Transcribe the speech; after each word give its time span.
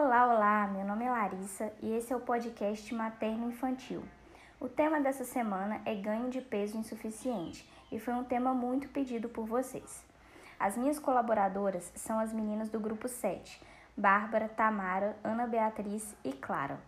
Olá, 0.00 0.32
olá, 0.32 0.68
meu 0.68 0.84
nome 0.84 1.04
é 1.04 1.10
Larissa 1.10 1.72
e 1.82 1.92
esse 1.92 2.12
é 2.12 2.16
o 2.16 2.20
podcast 2.20 2.94
Materno 2.94 3.48
Infantil. 3.48 4.04
O 4.60 4.68
tema 4.68 5.00
dessa 5.00 5.24
semana 5.24 5.80
é 5.84 5.92
ganho 5.92 6.30
de 6.30 6.40
peso 6.40 6.78
insuficiente 6.78 7.68
e 7.90 7.98
foi 7.98 8.14
um 8.14 8.22
tema 8.22 8.54
muito 8.54 8.88
pedido 8.90 9.28
por 9.28 9.44
vocês. 9.44 10.06
As 10.56 10.76
minhas 10.76 11.00
colaboradoras 11.00 11.92
são 11.96 12.20
as 12.20 12.32
meninas 12.32 12.68
do 12.68 12.78
grupo 12.78 13.08
7, 13.08 13.60
Bárbara, 13.96 14.48
Tamara, 14.48 15.16
Ana 15.24 15.48
Beatriz 15.48 16.14
e 16.24 16.32
Clara. 16.32 16.78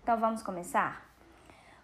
Então 0.00 0.16
vamos 0.16 0.40
começar? 0.40 1.04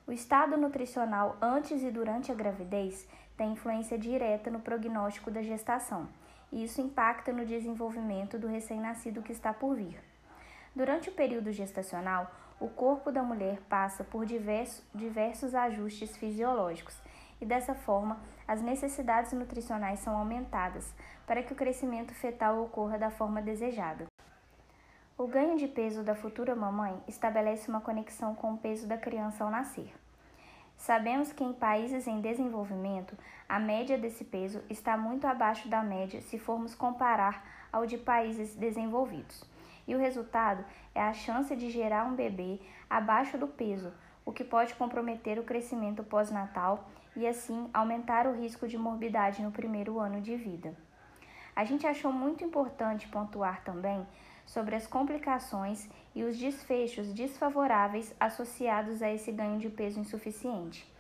O 0.07 0.12
estado 0.12 0.57
nutricional 0.57 1.37
antes 1.43 1.82
e 1.82 1.91
durante 1.91 2.30
a 2.30 2.34
gravidez 2.37 3.09
tem 3.37 3.55
influência 3.55 3.98
direta 3.98 4.52
no 4.52 4.61
prognóstico 4.61 5.32
da 5.32 5.43
gestação, 5.43 6.09
e 6.52 6.62
isso 6.62 6.80
impacta 6.80 7.32
no 7.32 7.45
desenvolvimento 7.45 8.39
do 8.39 8.46
recém-nascido 8.46 9.21
que 9.21 9.32
está 9.32 9.52
por 9.52 9.75
vir. 9.75 9.98
Durante 10.74 11.09
o 11.09 11.12
período 11.12 11.51
gestacional, 11.51 12.30
o 12.60 12.69
corpo 12.69 13.11
da 13.11 13.24
mulher 13.24 13.61
passa 13.69 14.05
por 14.05 14.24
diversos, 14.24 14.84
diversos 14.95 15.52
ajustes 15.52 16.16
fisiológicos 16.16 16.97
e, 17.41 17.45
dessa 17.45 17.74
forma, 17.74 18.20
as 18.47 18.62
necessidades 18.62 19.33
nutricionais 19.33 19.98
são 19.98 20.16
aumentadas 20.16 20.95
para 21.27 21.42
que 21.42 21.52
o 21.52 21.56
crescimento 21.56 22.14
fetal 22.14 22.62
ocorra 22.62 22.98
da 22.98 23.11
forma 23.11 23.42
desejada. 23.42 24.06
O 25.19 25.27
ganho 25.27 25.56
de 25.56 25.66
peso 25.66 26.05
da 26.05 26.14
futura 26.14 26.55
mamãe 26.55 27.02
estabelece 27.09 27.69
uma 27.69 27.80
conexão 27.80 28.34
com 28.37 28.52
o 28.52 28.59
peso 28.59 28.87
da 28.87 28.97
criança 28.97 29.42
ao 29.42 29.50
nascer. 29.50 29.92
Sabemos 30.78 31.33
que 31.33 31.42
em 31.42 31.52
países 31.52 32.06
em 32.06 32.20
desenvolvimento, 32.20 33.19
a 33.48 33.59
média 33.59 33.98
desse 33.98 34.25
peso 34.25 34.62
está 34.70 34.97
muito 34.97 35.27
abaixo 35.27 35.69
da 35.69 35.83
média 35.83 36.23
se 36.23 36.39
formos 36.39 36.77
comparar 36.77 37.45
ao 37.73 37.84
de 37.87 37.98
países 37.98 38.55
desenvolvidos 38.55 39.45
e 39.87 39.95
o 39.95 39.98
resultado 39.98 40.65
é 40.95 41.01
a 41.01 41.12
chance 41.12 41.55
de 41.55 41.70
gerar 41.70 42.05
um 42.05 42.14
bebê 42.14 42.61
abaixo 42.89 43.39
do 43.39 43.47
peso, 43.47 43.92
o 44.25 44.33
que 44.33 44.45
pode 44.45 44.75
comprometer 44.75 45.39
o 45.39 45.45
crescimento 45.45 46.03
pós-natal 46.03 46.89
e 47.17 47.27
assim 47.27 47.69
aumentar 47.73 48.27
o 48.27 48.34
risco 48.34 48.69
de 48.69 48.78
morbidade 48.78 49.42
no 49.42 49.51
primeiro 49.51 49.98
ano 49.98 50.20
de 50.20 50.36
vida. 50.36 50.75
A 51.55 51.64
gente 51.64 51.86
achou 51.86 52.12
muito 52.12 52.45
importante 52.45 53.08
pontuar 53.08 53.62
também 53.62 54.06
sobre 54.47 54.75
as 54.75 54.86
complicações 54.86 55.89
e 56.14 56.25
os 56.25 56.36
desfechos 56.39 57.12
desfavoráveis 57.12 58.14
associados 58.19 59.03
a 59.03 59.12
esse 59.12 59.31
ganho 59.31 59.58
de 59.58 59.69
peso 59.69 60.01
insuficiente. 60.01 60.91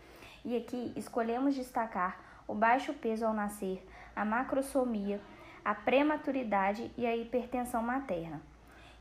E 0.44 0.56
aqui 0.56 0.92
escolhemos 0.96 1.54
destacar 1.54 2.20
o 2.46 2.54
baixo 2.54 2.92
peso 2.94 3.26
ao 3.26 3.34
nascer, 3.34 3.84
a 4.14 4.24
macrosomia, 4.24 5.20
a 5.64 5.74
prematuridade 5.74 6.90
e 6.96 7.06
a 7.06 7.16
hipertensão 7.16 7.82
materna. 7.82 8.40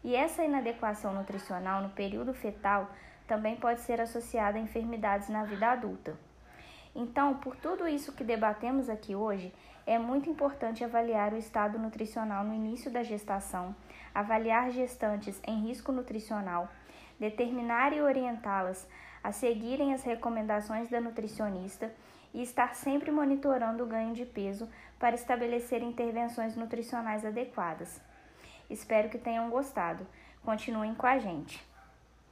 E 0.04 0.16
essa 0.16 0.44
inadequação 0.44 1.14
nutricional 1.14 1.82
no 1.82 1.90
período 1.90 2.34
fetal 2.34 2.90
também 3.28 3.56
pode 3.56 3.82
ser 3.82 4.00
associada 4.02 4.58
a 4.58 4.62
enfermidades 4.62 5.30
na 5.30 5.44
vida 5.44 5.68
adulta. 5.68 6.18
Então, 6.96 7.36
por 7.36 7.56
tudo 7.56 7.88
isso 7.88 8.14
que 8.14 8.24
debatemos 8.24 8.90
aqui 8.90 9.16
hoje, 9.16 9.54
é 9.86 9.98
muito 9.98 10.30
importante 10.30 10.84
avaliar 10.84 11.34
o 11.34 11.38
estado 11.38 11.78
nutricional 11.78 12.44
no 12.44 12.54
início 12.54 12.90
da 12.90 13.04
gestação, 13.04 13.76
avaliar 14.14 14.72
gestantes 14.72 15.40
em 15.46 15.68
risco 15.68 15.92
nutricional, 15.92 16.70
determinar 17.20 17.94
e 17.94 18.02
orientá-las 18.02 18.88
a 19.24 19.32
seguirem 19.32 19.94
as 19.94 20.04
recomendações 20.04 20.90
da 20.90 21.02
nutricionista 21.02 21.94
e 22.34 22.42
estar 22.42 22.76
sempre 22.76 23.12
monitorando 23.12 23.84
o 23.84 23.88
ganho 23.88 24.14
de 24.14 24.26
peso 24.26 24.70
para 24.98 25.16
estabelecer 25.16 25.82
intervenções 25.82 26.56
nutricionais 26.56 27.26
adequadas. 27.26 28.02
Espero 28.70 29.10
que 29.10 29.18
tenham 29.18 29.50
gostado. 29.50 30.06
Continuem 30.44 30.94
com 30.94 31.08
a 31.08 31.20
gente. 31.20 31.69